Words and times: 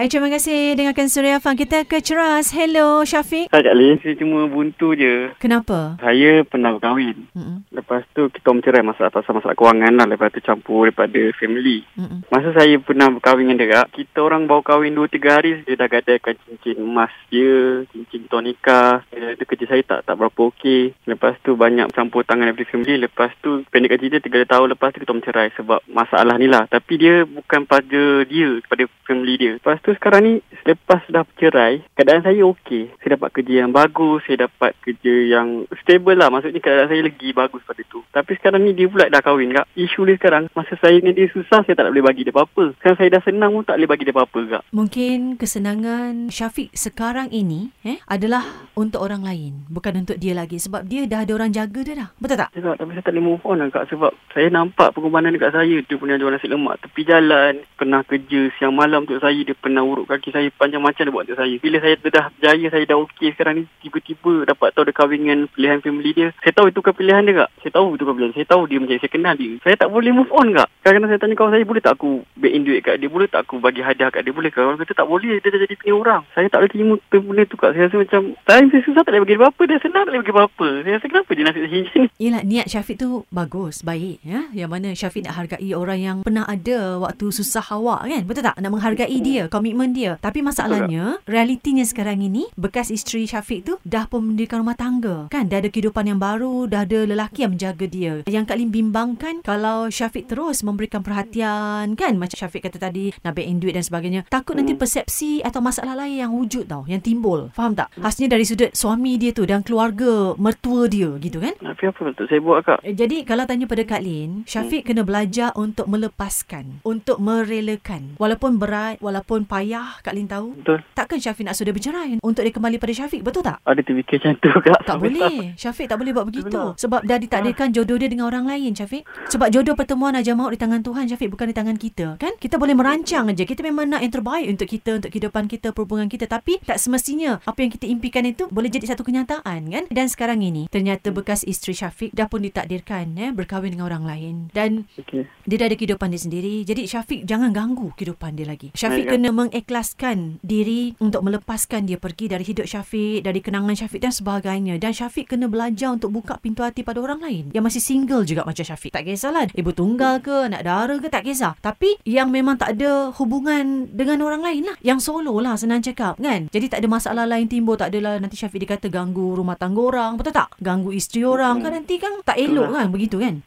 Hai, 0.00 0.08
terima 0.08 0.32
kasih 0.32 0.80
dengarkan 0.80 1.12
Suria 1.12 1.44
Fan. 1.44 1.60
Kita 1.60 1.84
ke 1.84 2.00
Ceras. 2.00 2.56
Hello, 2.56 3.04
Syafiq. 3.04 3.52
Hai 3.52 3.60
Kak 3.60 3.76
Lin, 3.76 4.00
saya 4.00 4.16
cuma 4.16 4.48
buntu 4.48 4.96
je. 4.96 5.28
Kenapa? 5.36 6.00
Saya 6.00 6.40
pernah 6.48 6.72
berkahwin. 6.72 7.28
Mm-mm. 7.36 7.68
Lepas 7.68 8.08
tu 8.16 8.32
kita 8.32 8.48
bercerai 8.48 8.80
masalah 8.80 9.12
pasal 9.12 9.36
masalah 9.36 9.52
kewangan 9.52 9.92
lah. 9.92 10.08
Lepas 10.08 10.32
tu 10.32 10.40
campur 10.40 10.88
daripada 10.88 11.20
family. 11.36 11.84
Mm-mm. 12.00 12.24
Masa 12.32 12.48
saya 12.56 12.80
pernah 12.80 13.12
berkahwin 13.12 13.52
dengan 13.52 13.60
dia 13.60 13.84
kita 13.92 14.24
orang 14.24 14.48
baru 14.48 14.64
kahwin 14.64 14.96
2-3 14.96 15.20
hari 15.36 15.68
dia 15.68 15.76
dah 15.76 15.88
gadaikan 15.92 16.32
cincin 16.48 16.80
emas 16.80 17.12
dia, 17.28 17.84
cincin. 17.92 18.24
Dia, 18.24 19.36
dia 19.36 19.44
kerja 19.44 19.66
saya 19.68 19.82
tak 19.84 20.08
tak 20.08 20.16
berapa 20.16 20.40
okey. 20.48 20.96
Lepas 21.12 21.36
tu 21.44 21.60
banyak 21.60 21.92
campur 21.92 22.24
tangan 22.24 22.48
daripada 22.48 22.72
family. 22.72 23.04
Lepas 23.04 23.36
tu 23.44 23.68
pendek 23.68 24.00
cerita 24.00 24.16
3 24.16 24.48
tahun 24.48 24.66
lepas 24.72 24.96
tu 24.96 25.04
kita 25.04 25.12
bercerai 25.12 25.52
sebab 25.60 25.84
masalah 25.92 26.40
ni 26.40 26.48
lah. 26.48 26.64
Tapi 26.72 26.96
dia 26.96 27.28
bukan 27.28 27.68
pada 27.68 28.24
dia, 28.24 28.64
pada 28.64 28.88
family 29.04 29.36
dia. 29.36 29.52
Lepas 29.60 29.76
tu 29.82 29.89
sekarang 29.96 30.22
ni 30.22 30.34
selepas 30.62 31.02
dah 31.08 31.24
bercerai, 31.24 31.82
keadaan 31.96 32.22
saya 32.22 32.42
okey. 32.44 32.92
Saya 33.00 33.16
dapat 33.16 33.30
kerja 33.34 33.64
yang 33.64 33.72
bagus, 33.72 34.22
saya 34.28 34.46
dapat 34.46 34.76
kerja 34.84 35.14
yang 35.26 35.64
stable 35.80 36.18
lah. 36.18 36.28
Maksudnya 36.28 36.60
keadaan 36.60 36.90
saya 36.90 37.02
lagi 37.06 37.28
bagus 37.32 37.62
pada 37.64 37.82
tu. 37.88 38.00
Tapi 38.10 38.32
sekarang 38.38 38.66
ni 38.66 38.76
dia 38.76 38.86
pula 38.90 39.08
dah 39.08 39.22
kahwin 39.22 39.54
kak. 39.54 39.66
Isu 39.74 40.04
dia 40.06 40.16
sekarang, 40.18 40.50
masa 40.52 40.74
saya 40.78 40.98
dengan 40.98 41.16
dia 41.16 41.28
susah, 41.30 41.62
saya 41.64 41.74
tak 41.74 41.90
boleh 41.90 42.04
bagi 42.04 42.22
dia 42.26 42.34
apa-apa. 42.34 42.76
Sekarang 42.78 42.98
saya 42.98 43.08
dah 43.16 43.22
senang 43.24 43.50
pun 43.54 43.64
tak 43.66 43.76
boleh 43.78 43.90
bagi 43.90 44.04
dia 44.06 44.14
apa-apa 44.14 44.40
kak. 44.46 44.62
Mungkin 44.74 45.18
kesenangan 45.40 46.28
Syafiq 46.28 46.74
sekarang 46.74 47.32
ini 47.32 47.72
eh 47.86 47.98
adalah 48.06 48.70
untuk 48.76 49.02
orang 49.02 49.24
lain, 49.24 49.66
bukan 49.70 50.04
untuk 50.04 50.18
dia 50.20 50.36
lagi 50.36 50.60
sebab 50.60 50.86
dia 50.86 51.06
dah 51.06 51.24
ada 51.24 51.32
orang 51.34 51.50
jaga 51.54 51.80
dia 51.82 51.94
dah. 51.96 52.08
Betul 52.18 52.36
tak? 52.40 52.50
Cakap, 52.54 52.74
tapi 52.78 52.90
saya 52.96 53.04
tak 53.04 53.12
boleh 53.16 53.24
move 53.24 53.44
on 53.46 53.56
lah 53.60 53.68
kak 53.72 53.86
sebab 53.88 54.12
saya 54.34 54.46
nampak 54.52 54.92
pengorbanan 54.94 55.34
dekat 55.34 55.52
saya. 55.54 55.76
Dia 55.84 55.96
punya 55.96 56.18
jual 56.20 56.30
nasi 56.30 56.46
lemak 56.46 56.80
tepi 56.82 57.02
jalan. 57.06 57.62
Pernah 57.76 58.00
kerja 58.04 58.40
siang 58.58 58.74
malam 58.76 59.04
untuk 59.04 59.20
saya. 59.22 59.40
Dia 59.40 59.56
pernah 59.56 59.79
urut 59.86 60.06
kaki 60.08 60.30
saya 60.34 60.48
panjang 60.54 60.82
macam 60.82 61.02
dia 61.06 61.12
buat 61.12 61.24
untuk 61.28 61.38
saya. 61.38 61.54
Bila 61.60 61.76
saya 61.80 61.94
dah 62.00 62.26
berjaya, 62.34 62.66
saya 62.70 62.84
dah 62.84 62.96
okey 63.06 63.28
sekarang 63.34 63.54
ni. 63.60 63.64
Tiba-tiba 63.84 64.32
dapat 64.48 64.68
tahu 64.74 64.84
dia 64.88 64.94
kahwin 64.96 65.20
dengan 65.24 65.38
pilihan 65.52 65.78
family 65.80 66.10
dia. 66.12 66.28
Saya 66.40 66.52
tahu 66.56 66.66
itu 66.68 66.80
kan 66.80 66.94
pilihan 66.96 67.22
dia 67.26 67.34
kak. 67.44 67.50
Saya 67.62 67.72
tahu 67.76 67.86
itu 67.96 68.04
kan 68.04 68.14
pilihan. 68.16 68.34
Saya 68.34 68.46
tahu 68.46 68.62
dia 68.66 68.78
macam 68.80 68.96
saya 69.00 69.12
kenal 69.12 69.34
dia. 69.36 69.52
Saya 69.62 69.74
tak 69.76 69.88
boleh 69.88 70.10
move 70.12 70.32
on 70.32 70.48
kak. 70.54 70.68
Kadang-kadang 70.82 71.10
saya 71.10 71.20
tanya 71.20 71.34
kawan 71.36 71.52
saya, 71.54 71.64
boleh 71.66 71.82
tak 71.82 71.94
aku 71.96 72.10
back 72.36 72.52
in 72.52 72.62
duit 72.64 72.80
kat 72.84 72.94
dia? 73.00 73.08
Boleh 73.10 73.28
tak 73.28 73.40
aku 73.46 73.54
bagi 73.60 73.80
hadiah 73.84 74.10
kat 74.10 74.22
dia? 74.24 74.32
Boleh 74.34 74.50
kak? 74.50 74.62
Orang 74.64 74.80
kata 74.80 74.92
tak 74.96 75.08
boleh. 75.08 75.38
Dia 75.40 75.48
dah 75.48 75.60
jadi 75.60 75.74
punya 75.76 75.94
orang. 75.94 76.22
Saya 76.32 76.46
tak 76.48 76.58
boleh 76.64 76.72
terima 76.72 76.94
benda 77.10 77.42
tu 77.46 77.56
kak. 77.56 77.70
Saya 77.76 77.82
rasa 77.88 77.96
macam, 78.00 78.22
saya, 78.46 78.62
susah 78.84 79.02
tak 79.04 79.10
boleh 79.12 79.22
bagi 79.24 79.34
dia 79.36 79.40
apa-apa. 79.42 79.62
Dia 79.66 79.78
senang 79.80 80.02
tak 80.04 80.12
boleh 80.12 80.22
bagi 80.22 80.34
apa-apa. 80.34 80.68
Saya 80.84 80.92
rasa 80.96 81.06
kenapa 81.06 81.30
dia 81.34 81.44
nasib 81.46 81.62
macam 81.62 81.78
ni? 81.78 82.06
Yelah, 82.20 82.42
niat 82.44 82.66
Syafiq 82.68 82.96
tu 83.00 83.10
bagus, 83.32 83.76
baik. 83.80 84.18
Ya? 84.24 84.40
Yang 84.52 84.70
mana 84.70 84.88
Syafiq 84.92 85.22
nak 85.24 85.34
hargai 85.38 85.70
orang 85.72 86.00
yang 86.00 86.16
pernah 86.20 86.44
ada 86.44 87.00
waktu 87.00 87.26
susah 87.32 87.64
awak 87.72 88.08
kan? 88.08 88.22
Betul 88.26 88.44
tak? 88.44 88.56
Nak 88.58 88.70
menghargai 88.70 89.18
dia, 89.20 89.48
komitmen 89.60 89.92
dia. 89.92 90.16
Tapi 90.24 90.40
masalahnya, 90.40 91.20
realitinya 91.28 91.84
sekarang 91.84 92.24
ini, 92.24 92.48
bekas 92.56 92.88
isteri 92.88 93.28
Syafiq 93.28 93.68
tu 93.68 93.76
dah 93.84 94.08
pun 94.08 94.32
mendirikan 94.32 94.64
rumah 94.64 94.74
tangga. 94.74 95.28
Kan? 95.28 95.52
Dah 95.52 95.60
ada 95.60 95.68
kehidupan 95.68 96.08
yang 96.08 96.16
baru, 96.16 96.64
dah 96.64 96.88
ada 96.88 97.04
lelaki 97.04 97.44
yang 97.44 97.52
menjaga 97.54 97.84
dia. 97.84 98.14
Yang 98.24 98.44
Kak 98.48 98.56
Lim 98.56 98.72
bimbangkan 98.72 99.34
kalau 99.44 99.92
Syafiq 99.92 100.24
terus 100.24 100.64
memberikan 100.64 101.04
perhatian 101.04 101.92
kan? 101.92 102.16
Macam 102.16 102.40
Syafiq 102.40 102.64
kata 102.64 102.80
tadi, 102.80 103.12
nak 103.20 103.36
back 103.36 103.46
duit 103.60 103.76
dan 103.76 103.84
sebagainya. 103.84 104.20
Takut 104.32 104.56
nanti 104.56 104.72
persepsi 104.72 105.44
atau 105.44 105.60
masalah 105.60 105.92
lain 105.92 106.24
yang 106.24 106.32
wujud 106.32 106.64
tau, 106.64 106.88
yang 106.88 107.04
timbul. 107.04 107.52
Faham 107.52 107.76
tak? 107.76 107.92
Khasnya 108.00 108.32
dari 108.32 108.48
sudut 108.48 108.72
suami 108.72 109.20
dia 109.20 109.36
tu 109.36 109.44
dan 109.44 109.60
keluarga 109.60 110.32
mertua 110.40 110.88
dia 110.88 111.12
gitu 111.20 111.42
kan? 111.42 111.52
Tapi 111.60 111.82
apa 111.84 112.00
betul 112.00 112.24
saya 112.30 112.40
buat 112.40 112.64
kak? 112.64 112.80
Eh, 112.86 112.96
Jadi 112.96 113.28
kalau 113.28 113.44
tanya 113.44 113.68
pada 113.68 113.84
Kak 113.84 114.00
Lin, 114.00 114.48
Syafiq 114.48 114.88
kena 114.88 115.04
belajar 115.04 115.52
untuk 115.58 115.90
melepaskan, 115.90 116.80
untuk 116.86 117.20
merelakan. 117.20 118.16
Walaupun 118.16 118.56
berat, 118.56 118.96
walaupun 119.02 119.49
payah, 119.50 119.98
Kak 120.06 120.14
Lin 120.14 120.30
tahu. 120.30 120.54
Betul. 120.62 120.78
Takkan 120.94 121.18
Syafiq 121.18 121.42
nak 121.42 121.58
sudah 121.58 121.74
bercerai 121.74 122.22
untuk 122.22 122.46
dia 122.46 122.54
kembali 122.54 122.78
pada 122.78 122.92
Syafiq, 122.94 123.26
betul 123.26 123.42
tak? 123.42 123.58
Ada 123.66 123.82
terfikir 123.82 124.22
macam 124.22 124.32
tu 124.38 124.50
kak. 124.62 124.80
Tak 124.86 124.96
boleh. 125.02 125.58
Syafiq 125.58 125.86
tak 125.90 125.98
boleh 125.98 126.12
buat 126.14 126.26
begitu. 126.30 126.54
Benar. 126.54 126.78
Sebab 126.78 127.00
dah 127.02 127.18
ditakdirkan 127.18 127.74
jodoh 127.74 127.98
dia 127.98 128.06
dengan 128.06 128.30
orang 128.30 128.46
lain, 128.46 128.70
Syafiq. 128.70 129.02
Sebab 129.26 129.50
jodoh 129.50 129.74
pertemuan 129.74 130.14
aja 130.14 130.30
maut 130.38 130.54
di 130.54 130.60
tangan 130.60 130.86
Tuhan, 130.86 131.10
Syafiq, 131.10 131.34
bukan 131.34 131.50
di 131.50 131.56
tangan 131.56 131.76
kita. 131.76 132.06
Kan? 132.22 132.38
Kita 132.38 132.54
boleh 132.60 132.78
merancang 132.78 133.26
aja. 133.26 133.42
Kita 133.42 133.66
memang 133.66 133.90
nak 133.90 134.06
yang 134.06 134.14
terbaik 134.14 134.46
untuk 134.46 134.68
kita, 134.70 134.90
untuk 135.02 135.10
kehidupan 135.10 135.44
kita, 135.50 135.74
perhubungan 135.74 136.06
kita. 136.06 136.30
Tapi 136.30 136.62
tak 136.62 136.78
semestinya 136.78 137.42
apa 137.42 137.58
yang 137.58 137.72
kita 137.74 137.90
impikan 137.90 138.22
itu 138.28 138.46
boleh 138.52 138.70
jadi 138.70 138.94
satu 138.94 139.02
kenyataan, 139.02 139.66
kan? 139.66 139.84
Dan 139.90 140.06
sekarang 140.06 140.44
ini, 140.44 140.70
ternyata 140.70 141.10
bekas 141.10 141.42
isteri 141.42 141.74
Syafiq 141.74 142.14
dah 142.14 142.30
pun 142.30 142.44
ditakdirkan 142.44 143.16
eh, 143.18 143.34
berkahwin 143.34 143.74
dengan 143.74 143.90
orang 143.90 144.04
lain. 144.06 144.34
Dan 144.52 144.86
Okey. 145.00 145.26
dia 145.48 145.56
dah 145.56 145.66
ada 145.66 145.76
kehidupan 145.76 146.12
dia 146.12 146.20
sendiri. 146.20 146.62
Jadi 146.62 146.84
Syafiq 146.84 147.24
jangan 147.24 147.50
ganggu 147.50 147.90
kehidupan 147.96 148.36
dia 148.36 148.46
lagi. 148.46 148.70
Syafiq 148.76 149.08
Baik, 149.08 149.16
kena 149.16 149.30
mengikhlaskan 149.40 150.42
diri 150.44 150.92
untuk 151.00 151.24
melepaskan 151.24 151.88
dia 151.88 151.96
pergi 151.96 152.28
dari 152.28 152.44
hidup 152.44 152.68
Syafiq, 152.68 153.24
dari 153.24 153.40
kenangan 153.40 153.72
Syafiq 153.72 154.04
dan 154.04 154.12
sebagainya. 154.12 154.76
Dan 154.76 154.92
Syafiq 154.92 155.32
kena 155.32 155.48
belajar 155.48 155.96
untuk 155.96 156.12
buka 156.12 156.36
pintu 156.36 156.60
hati 156.60 156.84
pada 156.84 157.00
orang 157.00 157.24
lain 157.24 157.44
yang 157.56 157.64
masih 157.64 157.80
single 157.80 158.28
juga 158.28 158.44
macam 158.44 158.60
Syafiq. 158.60 158.92
Tak 158.92 159.08
kisahlah 159.08 159.48
ibu 159.56 159.70
tunggal 159.72 160.20
ke, 160.20 160.52
anak 160.52 160.62
dara 160.66 160.94
ke, 161.00 161.08
tak 161.08 161.24
kisah. 161.24 161.56
Tapi 161.64 161.96
yang 162.04 162.28
memang 162.28 162.60
tak 162.60 162.76
ada 162.76 163.08
hubungan 163.16 163.88
dengan 163.88 164.20
orang 164.20 164.44
lain 164.44 164.62
lah. 164.68 164.76
Yang 164.84 165.08
solo 165.08 165.32
lah 165.40 165.56
senang 165.56 165.80
cakap 165.80 166.20
kan. 166.20 166.52
Jadi 166.52 166.66
tak 166.68 166.84
ada 166.84 166.88
masalah 166.90 167.24
lain 167.24 167.48
timbul. 167.48 167.80
Tak 167.80 167.94
adalah 167.94 168.20
nanti 168.20 168.36
Syafiq 168.36 168.68
dikata 168.68 168.92
ganggu 168.92 169.38
rumah 169.38 169.56
tangga 169.56 169.80
orang. 169.80 170.20
Betul 170.20 170.36
tak? 170.36 170.52
Ganggu 170.60 170.92
isteri 170.92 171.24
orang 171.24 171.64
kan 171.64 171.72
nanti 171.72 171.96
kan 171.96 172.20
tak 172.20 172.36
elok 172.36 172.76
kan 172.76 172.86
begitu 172.92 173.16
kan. 173.16 173.40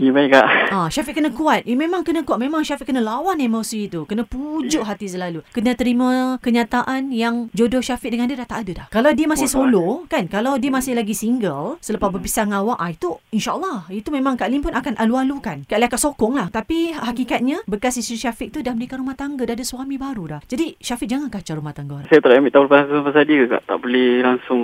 Ya 0.00 0.10
baik 0.12 0.32
kak. 0.32 0.46
Ah, 0.72 0.88
Syafiq 0.88 1.18
kena 1.18 1.30
kuat. 1.32 1.66
Eh, 1.66 1.76
memang 1.76 2.06
kena 2.06 2.22
kuat. 2.24 2.38
Memang 2.40 2.62
Syafiq 2.64 2.88
kena 2.88 3.02
lawan 3.02 3.36
emosi 3.36 3.90
itu. 3.90 4.04
Kena 4.06 4.24
pujuk 4.24 4.84
hati 4.84 5.08
selalu. 5.26 5.40
Kena 5.50 5.74
terima 5.74 6.08
kenyataan 6.38 7.10
yang 7.10 7.50
jodoh 7.50 7.82
Syafiq 7.82 8.14
dengan 8.14 8.30
dia 8.30 8.38
dah 8.38 8.46
tak 8.46 8.62
ada 8.62 8.72
dah. 8.72 8.86
Kalau 8.88 9.10
dia 9.10 9.26
masih 9.26 9.50
solo, 9.50 10.06
kan? 10.06 10.30
Kalau 10.30 10.54
dia 10.56 10.70
masih 10.70 10.94
lagi 10.94 11.12
single, 11.12 11.82
selepas 11.82 12.08
berpisah 12.08 12.46
dengan 12.46 12.62
awak, 12.62 12.78
ah, 12.78 12.90
itu 12.90 13.08
insyaAllah. 13.30 13.90
Itu 13.90 14.14
memang 14.14 14.38
Kak 14.38 14.46
Lim 14.46 14.62
pun 14.62 14.70
akan 14.70 14.94
alu-alukan. 14.94 15.66
Kak 15.66 15.76
Lim 15.76 15.88
akan 15.90 16.00
sokong 16.00 16.34
lah. 16.38 16.46
Tapi 16.48 16.94
hakikatnya, 16.94 17.66
bekas 17.66 17.98
isteri 17.98 18.22
Syafiq 18.22 18.54
tu 18.54 18.62
dah 18.62 18.70
mendirikan 18.70 19.02
rumah 19.02 19.18
tangga. 19.18 19.42
Dah 19.42 19.58
ada 19.58 19.66
suami 19.66 19.98
baru 19.98 20.38
dah. 20.38 20.40
Jadi, 20.46 20.78
Syafiq 20.78 21.10
jangan 21.10 21.26
kacau 21.26 21.58
rumah 21.58 21.74
tangga 21.74 21.98
orang. 21.98 22.06
Saya 22.06 22.22
tak 22.22 22.38
ambil 22.38 22.52
tahu 22.54 22.64
pasal, 22.70 23.02
pasal 23.02 23.24
dia 23.26 23.42
kak. 23.48 23.62
Tak 23.66 23.78
boleh 23.82 24.10
langsung 24.22 24.60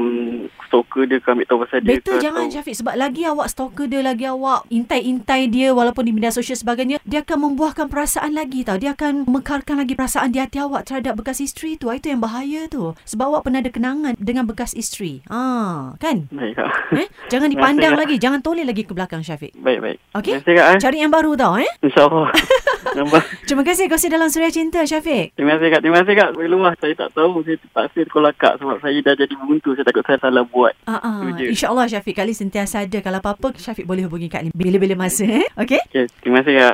stalker 0.69 1.05
dia 1.05 1.19
ke 1.19 1.29
ambil 1.29 1.47
tahu 1.49 1.59
pasal 1.67 1.79
dia 1.83 1.99
ke. 1.99 2.13
jangan 2.19 2.47
atau- 2.47 2.53
Syafiq 2.53 2.75
Sebab 2.77 2.95
lagi 2.95 3.23
awak 3.25 3.47
stalker 3.49 3.87
dia 3.89 4.01
Lagi 4.05 4.25
awak 4.29 4.69
intai-intai 4.69 5.49
dia 5.49 5.73
Walaupun 5.73 6.05
di 6.05 6.13
media 6.13 6.29
sosial 6.29 6.59
sebagainya 6.59 7.01
Dia 7.05 7.25
akan 7.25 7.39
membuahkan 7.49 7.87
perasaan 7.89 8.37
lagi 8.37 8.61
tau 8.61 8.77
Dia 8.77 8.93
akan 8.93 9.25
mekarkan 9.25 9.81
lagi 9.81 9.97
perasaan 9.97 10.29
di 10.29 10.41
hati 10.41 10.52
awak 10.59 10.85
Terhadap 10.85 11.15
bekas 11.15 11.39
isteri 11.39 11.77
tu 11.77 11.89
Ah, 11.89 11.97
Itu 11.97 12.11
yang 12.11 12.21
bahaya 12.21 12.67
tu 12.67 12.93
Sebab 13.05 13.25
awak 13.29 13.43
pernah 13.45 13.61
ada 13.61 13.71
kenangan 13.71 14.13
Dengan 14.19 14.45
bekas 14.45 14.73
isteri 14.73 15.23
Ah, 15.29 15.95
Kan 15.97 16.29
Baik 16.29 16.59
kak. 16.59 16.69
eh? 16.97 17.09
Jangan 17.29 17.49
dipandang 17.49 17.95
kasih, 17.95 18.03
lagi 18.05 18.17
Jangan 18.19 18.41
toleh 18.41 18.65
lagi 18.65 18.83
ke 18.83 18.93
belakang 18.93 19.23
Syafiq 19.23 19.55
Baik 19.57 19.79
baik. 19.81 19.99
Okey. 20.19 20.33
Terima 20.43 20.61
kasih. 20.61 20.77
Eh. 20.77 20.81
Cari 20.81 20.97
yang 21.01 21.13
baru 21.13 21.31
tau 21.35 21.57
eh 21.57 21.71
InsyaAllah. 21.81 22.29
Terima 23.49 23.65
kasih 23.65 23.89
kau 23.89 23.97
dalam 23.97 24.29
Suria 24.29 24.53
Cinta 24.53 24.85
Syafiq 24.85 25.33
Terima 25.33 25.57
kasih 25.57 25.69
kak. 25.71 25.81
Terima 25.81 25.97
kasih 26.05 26.15
kak. 26.19 26.31
Saya 26.37 26.49
luah. 26.51 26.73
Saya 26.77 26.95
tak 26.99 27.11
tahu. 27.15 27.41
Saya 27.47 27.57
terpaksa 27.57 28.01
call 28.09 28.27
kak 28.35 28.55
sebab 28.59 28.77
saya 28.81 28.99
dah 29.01 29.15
jadi 29.17 29.35
buntu. 29.39 29.73
Saya 29.73 29.87
takut 29.87 30.05
saya 30.05 30.19
salah 30.21 30.45
buat. 30.45 30.75
Ah, 30.85 31.01
ah. 31.01 31.21
InsyaAllah 31.33 31.87
Syafiq 31.89 32.13
Kali 32.13 32.35
sentiasa 32.35 32.85
ada 32.85 32.99
Kalau 33.01 33.19
apa-apa 33.19 33.55
Syafiq 33.57 33.87
boleh 33.87 34.05
hubungi 34.05 34.27
Kak 34.27 34.43
Lim 34.45 34.53
Bila-bila 34.53 34.95
masa 34.99 35.25
eh 35.25 35.47
Okay 35.55 35.81
Okay. 35.93 36.09
Terima 36.21 36.43
kasih 36.43 36.53
kak. 36.59 36.71